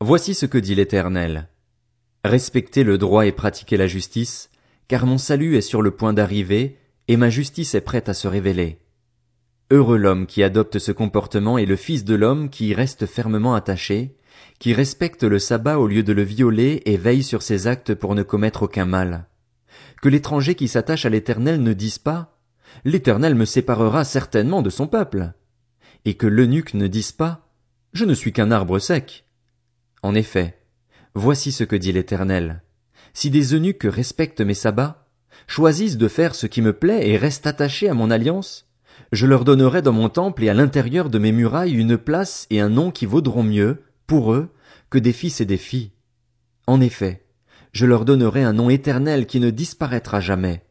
Voici 0.00 0.32
ce 0.34 0.46
que 0.46 0.56
dit 0.56 0.74
l'Éternel. 0.74 1.49
Respectez 2.24 2.84
le 2.84 2.98
droit 2.98 3.26
et 3.26 3.32
pratiquez 3.32 3.78
la 3.78 3.86
justice, 3.86 4.50
car 4.88 5.06
mon 5.06 5.16
salut 5.16 5.56
est 5.56 5.62
sur 5.62 5.80
le 5.80 5.90
point 5.90 6.12
d'arriver, 6.12 6.76
et 7.08 7.16
ma 7.16 7.30
justice 7.30 7.74
est 7.74 7.80
prête 7.80 8.08
à 8.08 8.14
se 8.14 8.28
révéler. 8.28 8.78
Heureux 9.70 9.96
l'homme 9.96 10.26
qui 10.26 10.42
adopte 10.42 10.78
ce 10.78 10.92
comportement 10.92 11.56
et 11.56 11.64
le 11.64 11.76
fils 11.76 12.04
de 12.04 12.14
l'homme 12.14 12.50
qui 12.50 12.68
y 12.68 12.74
reste 12.74 13.06
fermement 13.06 13.54
attaché, 13.54 14.16
qui 14.58 14.74
respecte 14.74 15.22
le 15.22 15.38
sabbat 15.38 15.78
au 15.78 15.86
lieu 15.86 16.02
de 16.02 16.12
le 16.12 16.22
violer 16.22 16.82
et 16.84 16.96
veille 16.96 17.22
sur 17.22 17.40
ses 17.40 17.66
actes 17.66 17.94
pour 17.94 18.14
ne 18.14 18.22
commettre 18.22 18.64
aucun 18.64 18.84
mal. 18.84 19.26
Que 20.02 20.08
l'étranger 20.08 20.54
qui 20.54 20.68
s'attache 20.68 21.06
à 21.06 21.08
l'éternel 21.08 21.62
ne 21.62 21.72
dise 21.72 21.98
pas, 21.98 22.38
l'éternel 22.84 23.34
me 23.34 23.44
séparera 23.44 24.04
certainement 24.04 24.60
de 24.60 24.70
son 24.70 24.86
peuple. 24.86 25.32
Et 26.04 26.14
que 26.14 26.26
l'eunuque 26.26 26.74
ne 26.74 26.86
dise 26.86 27.12
pas, 27.12 27.48
je 27.92 28.04
ne 28.04 28.14
suis 28.14 28.32
qu'un 28.32 28.50
arbre 28.50 28.78
sec. 28.78 29.24
En 30.02 30.14
effet, 30.14 30.59
Voici 31.14 31.50
ce 31.50 31.64
que 31.64 31.76
dit 31.76 31.92
l'Éternel. 31.92 32.62
Si 33.14 33.30
des 33.30 33.54
eunuques 33.54 33.86
respectent 33.88 34.40
mes 34.40 34.54
sabbats, 34.54 35.06
choisissent 35.46 35.96
de 35.96 36.08
faire 36.08 36.34
ce 36.34 36.46
qui 36.46 36.62
me 36.62 36.72
plaît 36.72 37.08
et 37.08 37.16
restent 37.16 37.48
attachés 37.48 37.88
à 37.88 37.94
mon 37.94 38.10
alliance, 38.10 38.68
je 39.12 39.26
leur 39.26 39.44
donnerai 39.44 39.82
dans 39.82 39.92
mon 39.92 40.08
temple 40.08 40.44
et 40.44 40.48
à 40.48 40.54
l'intérieur 40.54 41.10
de 41.10 41.18
mes 41.18 41.32
murailles 41.32 41.74
une 41.74 41.98
place 41.98 42.46
et 42.50 42.60
un 42.60 42.68
nom 42.68 42.92
qui 42.92 43.06
vaudront 43.06 43.42
mieux, 43.42 43.82
pour 44.06 44.32
eux, 44.32 44.50
que 44.88 44.98
des 44.98 45.12
fils 45.12 45.40
et 45.40 45.46
des 45.46 45.56
filles. 45.56 45.90
En 46.68 46.80
effet, 46.80 47.26
je 47.72 47.86
leur 47.86 48.04
donnerai 48.04 48.44
un 48.44 48.52
nom 48.52 48.70
éternel 48.70 49.26
qui 49.26 49.40
ne 49.40 49.50
disparaîtra 49.50 50.20
jamais. 50.20 50.62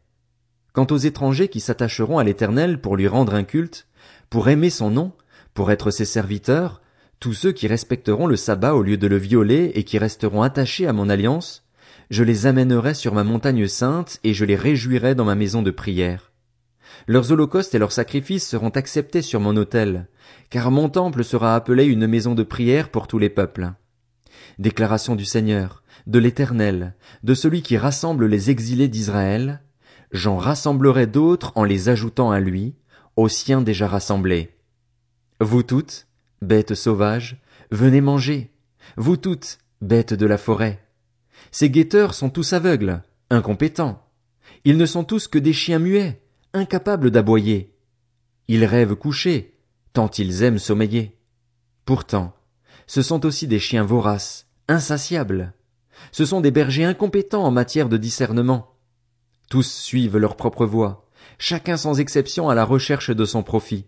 Quant 0.72 0.88
aux 0.92 0.98
étrangers 0.98 1.50
qui 1.50 1.60
s'attacheront 1.60 2.18
à 2.18 2.24
l'Éternel 2.24 2.80
pour 2.80 2.96
lui 2.96 3.08
rendre 3.08 3.34
un 3.34 3.44
culte, 3.44 3.88
pour 4.30 4.48
aimer 4.48 4.70
son 4.70 4.90
nom, 4.90 5.12
pour 5.54 5.72
être 5.72 5.92
ses 5.92 6.06
serviteurs, 6.06 6.82
tous 7.20 7.34
ceux 7.34 7.52
qui 7.52 7.68
respecteront 7.68 8.28
le 8.28 8.38
sabbat 8.38 8.76
au 8.76 8.82
lieu 8.82 8.98
de 8.98 9.08
le 9.08 9.18
violer 9.18 9.72
et 9.76 9.84
qui 9.84 9.98
resteront 9.98 10.42
attachés 10.42 10.88
à 10.88 10.94
mon 10.94 11.10
alliance, 11.10 11.66
je 12.10 12.24
les 12.24 12.46
amènerai 12.46 12.94
sur 12.94 13.14
ma 13.14 13.24
montagne 13.24 13.68
sainte 13.68 14.20
et 14.24 14.34
je 14.34 14.46
les 14.46 14.56
réjouirai 14.56 15.16
dans 15.16 15.26
ma 15.26 15.36
maison 15.36 15.62
de 15.62 15.72
prière. 15.72 16.32
Leurs 17.08 17.32
holocaustes 17.32 17.76
et 17.76 17.80
leurs 17.80 17.92
sacrifices 17.92 18.48
seront 18.48 18.70
acceptés 18.70 19.22
sur 19.22 19.40
mon 19.40 19.58
autel, 19.58 20.08
car 20.50 20.72
mon 20.72 20.90
temple 20.90 21.24
sera 21.24 21.56
appelé 21.56 21.86
une 21.86 22.08
maison 22.08 22.36
de 22.36 22.44
prière 22.44 22.90
pour 22.90 23.08
tous 23.08 23.20
les 23.20 23.30
peuples. 23.30 23.72
Déclaration 24.58 25.16
du 25.16 25.26
Seigneur, 25.26 25.84
de 26.08 26.20
l'Éternel, 26.20 26.96
de 27.24 27.34
celui 27.34 27.62
qui 27.62 27.78
rassemble 27.78 28.26
les 28.26 28.50
exilés 28.50 28.88
d'Israël, 28.88 29.62
j'en 30.12 30.38
rassemblerai 30.38 31.06
d'autres 31.06 31.52
en 31.56 31.64
les 31.64 31.90
ajoutant 31.90 32.32
à 32.32 32.40
lui, 32.40 32.76
aux 33.16 33.30
siens 33.30 33.62
déjà 33.62 33.88
rassemblés. 33.88 34.56
Vous 35.40 35.64
toutes, 35.64 36.09
Bêtes 36.42 36.74
sauvages, 36.74 37.42
venez 37.70 38.02
manger. 38.02 38.52
Vous 38.96 39.18
toutes, 39.18 39.58
bêtes 39.82 40.14
de 40.14 40.26
la 40.26 40.38
forêt. 40.38 40.82
Ces 41.52 41.70
guetteurs 41.70 42.14
sont 42.14 42.30
tous 42.30 42.54
aveugles, 42.54 43.02
incompétents. 43.30 44.06
Ils 44.64 44.78
ne 44.78 44.86
sont 44.86 45.04
tous 45.04 45.28
que 45.28 45.38
des 45.38 45.54
chiens 45.54 45.80
muets, 45.80 46.22
incapables 46.54 47.12
d'aboyer. 47.12 47.76
Ils 48.48 48.66
rêvent 48.66 48.96
couchés, 48.96 49.58
tant 49.94 50.10
ils 50.10 50.44
aiment 50.44 50.60
sommeiller. 50.60 51.18
Pourtant, 51.86 52.36
ce 52.88 53.02
sont 53.02 53.26
aussi 53.26 53.48
des 53.48 53.60
chiens 53.60 53.84
voraces, 53.84 54.48
insatiables. 54.68 55.54
Ce 56.12 56.26
sont 56.26 56.42
des 56.42 56.52
bergers 56.52 56.86
incompétents 56.86 57.44
en 57.44 57.52
matière 57.52 57.90
de 57.90 57.98
discernement. 57.98 58.76
Tous 59.50 59.70
suivent 59.70 60.18
leur 60.18 60.38
propre 60.38 60.66
voie, 60.66 61.10
chacun 61.38 61.78
sans 61.78 62.00
exception 62.00 62.50
à 62.50 62.56
la 62.56 62.64
recherche 62.64 63.12
de 63.12 63.26
son 63.26 63.44
profit. 63.44 63.86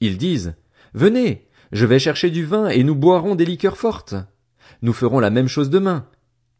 Ils 0.00 0.18
disent, 0.18 0.54
Venez, 0.92 1.48
je 1.72 1.86
vais 1.86 1.98
chercher 1.98 2.30
du 2.30 2.44
vin 2.44 2.68
et 2.68 2.82
nous 2.82 2.96
boirons 2.96 3.34
des 3.34 3.44
liqueurs 3.44 3.76
fortes. 3.76 4.14
Nous 4.82 4.92
ferons 4.92 5.20
la 5.20 5.30
même 5.30 5.48
chose 5.48 5.70
demain. 5.70 6.06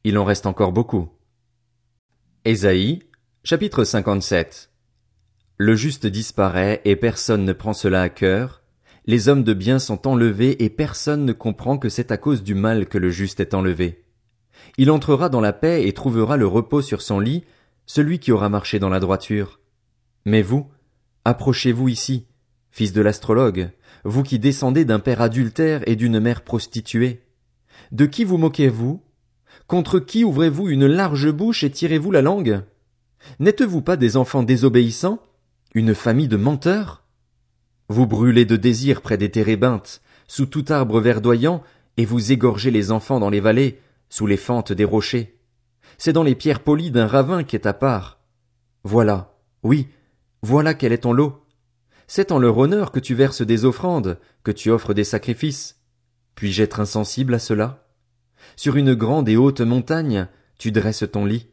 Il 0.05 0.19
en 0.19 0.25
reste 0.25 0.47
encore 0.47 0.73
beaucoup. 0.73 1.09
Ésaïe, 2.45 3.00
chapitre 3.43 3.85
57. 3.85 4.71
Le 5.57 5.75
juste 5.75 6.07
disparaît 6.07 6.81
et 6.85 6.97
personne 6.97 7.45
ne 7.45 7.52
prend 7.52 7.73
cela 7.73 8.02
à 8.02 8.09
cœur. 8.09 8.62
Les 9.07 9.29
hommes 9.29 9.45
de 9.45 9.52
bien 9.52 9.79
sont 9.79 10.07
enlevés 10.07 10.62
et 10.62 10.71
personne 10.71 11.25
ne 11.25 11.33
comprend 11.33 11.76
que 11.76 11.88
c'est 11.88 12.12
à 12.12 12.17
cause 12.17 12.43
du 12.43 12.55
mal 12.55 12.87
que 12.87 12.99
le 12.99 13.11
juste 13.11 13.40
est 13.40 13.55
enlevé. 13.55 14.05
Il 14.79 14.90
entrera 14.90 15.29
dans 15.29 15.40
la 15.40 15.52
paix 15.52 15.87
et 15.87 15.93
trouvera 15.93 16.37
le 16.37 16.47
repos 16.47 16.83
sur 16.83 17.02
son 17.02 17.19
lit, 17.19 17.45
celui 17.85 18.21
qui 18.21 18.31
aura 18.31 18.49
marché 18.49 18.79
dans 18.79 18.88
la 18.88 19.00
droiture. 19.00 19.61
Mais 20.25 20.43
vous, 20.43 20.71
approchez-vous 21.25 21.88
ici, 21.88 22.26
fils 22.71 22.93
de 22.93 23.00
l'astrologue, 23.00 23.71
vous 24.04 24.23
qui 24.23 24.38
descendez 24.38 24.85
d'un 24.85 24.99
père 24.99 25.21
adultère 25.21 25.83
et 25.87 25.97
d'une 25.97 26.21
mère 26.21 26.42
prostituée. 26.42 27.23
De 27.92 28.07
qui 28.07 28.25
vous 28.25 28.38
moquez-vous? 28.38 29.02
Contre 29.66 29.99
qui 29.99 30.25
ouvrez-vous 30.25 30.69
une 30.69 30.87
large 30.87 31.30
bouche 31.30 31.64
et 31.64 31.71
tirez-vous 31.71 32.11
la 32.11 32.23
langue? 32.23 32.62
N'êtes-vous 33.38 33.83
pas 33.83 33.97
des 33.97 34.16
enfants 34.16 34.42
désobéissants? 34.42 35.21
Une 35.75 35.95
famille 35.95 36.28
de 36.28 36.37
menteurs? 36.37 37.04
Vous 37.88 38.07
brûlez 38.07 38.45
de 38.45 38.57
désir 38.57 39.02
près 39.02 39.16
des 39.16 39.30
térébintes, 39.30 40.00
sous 40.26 40.47
tout 40.47 40.64
arbre 40.69 41.00
verdoyant, 41.00 41.62
et 41.97 42.04
vous 42.04 42.33
égorgez 42.33 42.71
les 42.71 42.92
enfants 42.92 43.21
dans 43.21 43.30
les 43.30 43.40
vallées, 43.40 43.80
sous 44.09 44.26
les 44.26 44.37
fentes 44.37 44.73
des 44.73 44.85
rochers. 44.85 45.38
C'est 45.99 46.12
dans 46.12 46.23
les 46.23 46.35
pierres 46.35 46.61
polies 46.61 46.90
d'un 46.90 47.07
ravin 47.07 47.42
qu'est 47.42 47.61
ta 47.61 47.73
part. 47.73 48.21
Voilà, 48.85 49.37
oui, 49.62 49.88
voilà 50.42 50.73
quel 50.75 50.92
est 50.92 50.99
ton 50.99 51.12
lot 51.12 51.39
c'est 52.12 52.33
en 52.33 52.40
leur 52.40 52.59
honneur 52.59 52.90
que 52.90 52.99
tu 52.99 53.14
verses 53.14 53.43
des 53.43 53.64
offrandes, 53.64 54.19
que 54.43 54.50
tu 54.50 54.73
offres 54.73 54.95
des 54.95 55.05
sacrifices. 55.05 55.79
Puis-je 56.35 56.64
être 56.64 56.81
insensible 56.81 57.35
à 57.35 57.38
cela? 57.38 57.87
Sur 58.57 58.75
une 58.75 58.95
grande 58.95 59.29
et 59.29 59.37
haute 59.37 59.61
montagne, 59.61 60.26
tu 60.59 60.73
dresses 60.73 61.05
ton 61.12 61.25
lit. 61.25 61.50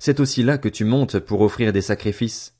C'est 0.00 0.18
aussi 0.18 0.42
là 0.42 0.58
que 0.58 0.68
tu 0.68 0.84
montes 0.84 1.20
pour 1.20 1.42
offrir 1.42 1.72
des 1.72 1.80
sacrifices. 1.80 2.56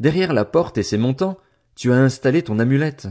Derrière 0.00 0.32
la 0.32 0.44
porte 0.44 0.76
et 0.76 0.82
ses 0.82 0.98
montants, 0.98 1.38
tu 1.76 1.92
as 1.92 1.98
installé 1.98 2.42
ton 2.42 2.58
amulette. 2.58 3.06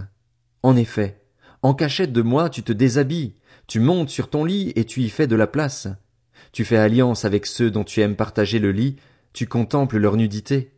En 0.62 0.76
effet, 0.76 1.22
en 1.62 1.74
cachette 1.74 2.12
de 2.12 2.22
moi 2.22 2.50
tu 2.50 2.62
te 2.62 2.74
déshabilles, 2.74 3.36
tu 3.68 3.80
montes 3.80 4.10
sur 4.10 4.30
ton 4.30 4.44
lit 4.44 4.74
et 4.76 4.84
tu 4.84 5.00
y 5.00 5.10
fais 5.10 5.28
de 5.28 5.36
la 5.38 5.48
place. 5.48 5.88
Tu 6.52 6.66
fais 6.66 6.76
alliance 6.76 7.24
avec 7.24 7.46
ceux 7.46 7.72
dont 7.72 7.86
tu 7.86 8.02
aimes 8.02 8.18
partager 8.18 8.60
le 8.60 8.74
lit, 8.74 8.98
tu 9.32 9.48
contemples 9.48 9.98
leur 9.98 10.18
nudité. 10.18 10.74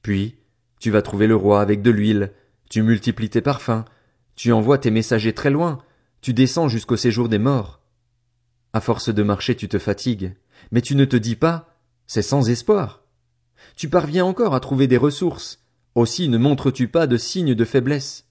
Puis, 0.00 0.43
tu 0.84 0.90
vas 0.90 1.00
trouver 1.00 1.26
le 1.26 1.34
roi 1.34 1.62
avec 1.62 1.80
de 1.80 1.90
l'huile, 1.90 2.34
tu 2.68 2.82
multiplies 2.82 3.30
tes 3.30 3.40
parfums, 3.40 3.86
tu 4.36 4.52
envoies 4.52 4.76
tes 4.76 4.90
messagers 4.90 5.32
très 5.32 5.48
loin, 5.48 5.78
tu 6.20 6.34
descends 6.34 6.68
jusqu'au 6.68 6.98
séjour 6.98 7.30
des 7.30 7.38
morts. 7.38 7.80
À 8.74 8.82
force 8.82 9.08
de 9.08 9.22
marcher 9.22 9.54
tu 9.54 9.66
te 9.66 9.78
fatigues, 9.78 10.34
mais 10.72 10.82
tu 10.82 10.94
ne 10.94 11.06
te 11.06 11.16
dis 11.16 11.36
pas, 11.36 11.74
c'est 12.06 12.20
sans 12.20 12.50
espoir. 12.50 13.02
Tu 13.76 13.88
parviens 13.88 14.26
encore 14.26 14.54
à 14.54 14.60
trouver 14.60 14.86
des 14.86 14.98
ressources, 14.98 15.64
aussi 15.94 16.28
ne 16.28 16.36
montres-tu 16.36 16.86
pas 16.86 17.06
de 17.06 17.16
signes 17.16 17.54
de 17.54 17.64
faiblesse. 17.64 18.26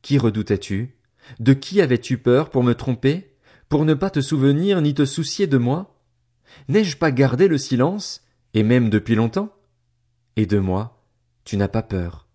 Qui 0.00 0.16
redoutais-tu? 0.16 0.96
De 1.40 1.54
qui 1.54 1.80
avais-tu 1.80 2.18
peur 2.18 2.50
pour 2.50 2.62
me 2.62 2.74
tromper? 2.74 3.36
Pour 3.68 3.84
ne 3.84 3.94
pas 3.94 4.10
te 4.10 4.20
souvenir 4.20 4.80
ni 4.80 4.94
te 4.94 5.04
soucier 5.04 5.48
de 5.48 5.58
moi? 5.58 6.00
N'ai-je 6.68 6.96
pas 6.96 7.10
gardé 7.10 7.48
le 7.48 7.58
silence, 7.58 8.22
et 8.52 8.62
même 8.62 8.90
depuis 8.90 9.16
longtemps? 9.16 9.52
Et 10.36 10.46
de 10.46 10.60
moi, 10.60 10.93
tu 11.44 11.56
n'as 11.56 11.68
pas 11.68 11.82
peur. 11.82 12.28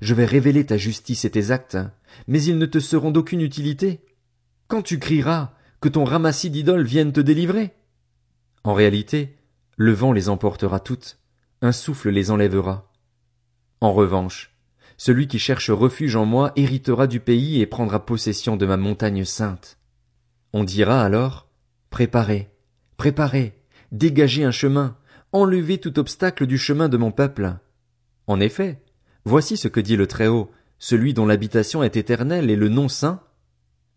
Je 0.00 0.14
vais 0.14 0.24
révéler 0.24 0.64
ta 0.64 0.76
justice 0.76 1.24
et 1.24 1.30
tes 1.30 1.50
actes, 1.50 1.78
mais 2.26 2.42
ils 2.42 2.58
ne 2.58 2.66
te 2.66 2.80
seront 2.80 3.10
d'aucune 3.10 3.40
utilité. 3.40 4.00
Quand 4.68 4.82
tu 4.82 4.98
crieras, 4.98 5.52
que 5.80 5.88
ton 5.88 6.04
ramassis 6.04 6.50
d'idoles 6.50 6.86
vienne 6.86 7.12
te 7.12 7.20
délivrer? 7.20 7.74
En 8.62 8.72
réalité, 8.72 9.36
le 9.76 9.92
vent 9.92 10.12
les 10.12 10.30
emportera 10.30 10.80
toutes, 10.80 11.18
un 11.60 11.72
souffle 11.72 12.08
les 12.10 12.30
enlèvera. 12.30 12.90
En 13.80 13.92
revanche, 13.92 14.54
celui 14.96 15.28
qui 15.28 15.38
cherche 15.38 15.70
refuge 15.70 16.16
en 16.16 16.24
moi 16.24 16.52
héritera 16.56 17.06
du 17.06 17.20
pays 17.20 17.60
et 17.60 17.66
prendra 17.66 18.06
possession 18.06 18.56
de 18.56 18.64
ma 18.64 18.76
montagne 18.76 19.24
sainte. 19.24 19.78
On 20.52 20.64
dira 20.64 21.04
alors, 21.04 21.48
préparez, 21.90 22.50
préparez, 22.96 23.60
dégagez 23.92 24.44
un 24.44 24.52
chemin, 24.52 24.96
enlevez 25.32 25.78
tout 25.78 25.98
obstacle 25.98 26.46
du 26.46 26.56
chemin 26.56 26.88
de 26.88 26.96
mon 26.96 27.10
peuple. 27.10 27.56
En 28.26 28.40
effet, 28.40 28.80
voici 29.24 29.56
ce 29.56 29.68
que 29.68 29.80
dit 29.80 29.96
le 29.96 30.06
Très-Haut, 30.06 30.50
celui 30.78 31.14
dont 31.14 31.26
l'habitation 31.26 31.82
est 31.82 31.96
éternelle 31.96 32.50
et 32.50 32.56
le 32.56 32.68
nom 32.68 32.88
saint. 32.88 33.20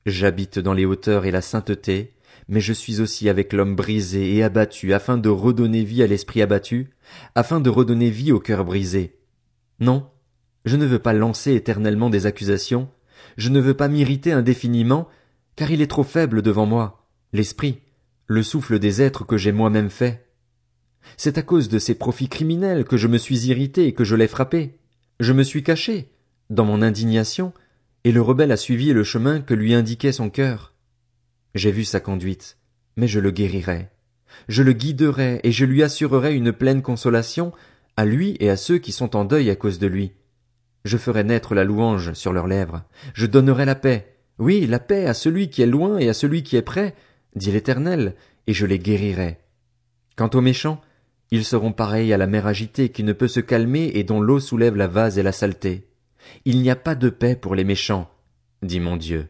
J'habite 0.05 0.59
dans 0.59 0.73
les 0.73 0.85
hauteurs 0.85 1.25
et 1.25 1.31
la 1.31 1.41
sainteté, 1.41 2.13
mais 2.47 2.61
je 2.61 2.73
suis 2.73 3.01
aussi 3.01 3.29
avec 3.29 3.53
l'homme 3.53 3.75
brisé 3.75 4.35
et 4.35 4.43
abattu 4.43 4.93
afin 4.93 5.17
de 5.17 5.29
redonner 5.29 5.83
vie 5.83 6.03
à 6.03 6.07
l'esprit 6.07 6.41
abattu, 6.41 6.91
afin 7.35 7.59
de 7.59 7.69
redonner 7.69 8.09
vie 8.09 8.31
au 8.31 8.39
cœur 8.39 8.63
brisé. 8.63 9.17
Non, 9.79 10.09
je 10.65 10.75
ne 10.77 10.85
veux 10.85 10.99
pas 10.99 11.13
lancer 11.13 11.53
éternellement 11.53 12.09
des 12.09 12.25
accusations, 12.25 12.89
je 13.37 13.49
ne 13.49 13.59
veux 13.59 13.73
pas 13.73 13.87
m'irriter 13.87 14.31
indéfiniment, 14.31 15.07
car 15.55 15.71
il 15.71 15.81
est 15.81 15.87
trop 15.87 16.03
faible 16.03 16.41
devant 16.41 16.65
moi, 16.65 17.07
l'esprit, 17.33 17.81
le 18.27 18.43
souffle 18.43 18.79
des 18.79 19.01
êtres 19.01 19.25
que 19.25 19.37
j'ai 19.37 19.51
moi-même 19.51 19.89
fait. 19.89 20.26
C'est 21.15 21.37
à 21.37 21.41
cause 21.41 21.69
de 21.69 21.79
ses 21.79 21.95
profits 21.95 22.29
criminels 22.29 22.83
que 22.83 22.97
je 22.97 23.07
me 23.07 23.17
suis 23.17 23.47
irrité 23.47 23.87
et 23.87 23.93
que 23.93 24.03
je 24.03 24.15
l'ai 24.15 24.27
frappé. 24.27 24.77
Je 25.19 25.33
me 25.33 25.43
suis 25.43 25.63
caché, 25.63 26.09
dans 26.49 26.65
mon 26.65 26.81
indignation, 26.81 27.53
et 28.03 28.11
le 28.11 28.21
rebelle 28.21 28.51
a 28.51 28.57
suivi 28.57 28.93
le 28.93 29.03
chemin 29.03 29.41
que 29.41 29.53
lui 29.53 29.73
indiquait 29.73 30.11
son 30.11 30.29
cœur. 30.29 30.73
J'ai 31.55 31.71
vu 31.71 31.85
sa 31.85 31.99
conduite, 31.99 32.57
mais 32.95 33.07
je 33.07 33.19
le 33.19 33.31
guérirai. 33.31 33.89
Je 34.47 34.63
le 34.63 34.73
guiderai 34.73 35.39
et 35.43 35.51
je 35.51 35.65
lui 35.65 35.83
assurerai 35.83 36.35
une 36.35 36.51
pleine 36.51 36.81
consolation, 36.81 37.51
à 37.95 38.05
lui 38.05 38.37
et 38.39 38.49
à 38.49 38.57
ceux 38.57 38.77
qui 38.77 38.91
sont 38.91 39.15
en 39.15 39.25
deuil 39.25 39.49
à 39.49 39.55
cause 39.55 39.79
de 39.79 39.87
lui. 39.87 40.13
Je 40.85 40.97
ferai 40.97 41.23
naître 41.23 41.55
la 41.55 41.63
louange 41.63 42.13
sur 42.13 42.31
leurs 42.31 42.47
lèvres. 42.47 42.83
Je 43.13 43.25
donnerai 43.25 43.65
la 43.65 43.75
paix. 43.75 44.17
Oui, 44.39 44.67
la 44.67 44.79
paix 44.79 45.07
à 45.07 45.13
celui 45.13 45.49
qui 45.49 45.63
est 45.63 45.67
loin 45.67 45.97
et 45.97 46.07
à 46.07 46.13
celui 46.13 46.43
qui 46.43 46.55
est 46.55 46.61
près, 46.61 46.93
dit 47.35 47.51
l'Éternel, 47.51 48.15
et 48.45 48.53
je 48.53 48.65
les 48.65 48.79
guérirai. 48.79 49.39
Quant 50.15 50.29
aux 50.33 50.41
méchants, 50.41 50.79
ils 51.31 51.45
seront 51.45 51.73
pareils 51.73 52.13
à 52.13 52.17
la 52.17 52.27
mer 52.27 52.47
agitée 52.47 52.89
qui 52.89 53.03
ne 53.03 53.13
peut 53.13 53.27
se 53.27 53.39
calmer 53.39 53.91
et 53.95 54.03
dont 54.03 54.21
l'eau 54.21 54.39
soulève 54.39 54.75
la 54.75 54.87
vase 54.87 55.17
et 55.17 55.23
la 55.23 55.31
saleté. 55.31 55.87
Il 56.45 56.61
n'y 56.61 56.69
a 56.69 56.75
pas 56.75 56.95
de 56.95 57.09
paix 57.09 57.35
pour 57.35 57.55
les 57.55 57.63
méchants, 57.63 58.09
dit 58.61 58.79
mon 58.79 58.97
Dieu. 58.97 59.27